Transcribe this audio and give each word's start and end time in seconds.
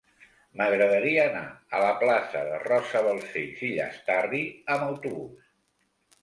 M'agradaria 0.59 1.19
anar 1.31 1.43
a 1.79 1.81
la 1.83 1.91
plaça 2.03 2.41
de 2.47 2.55
Rosa 2.63 3.03
Balcells 3.09 3.61
i 3.69 3.71
Llastarry 3.75 4.41
amb 4.79 4.89
autobús. 4.89 5.55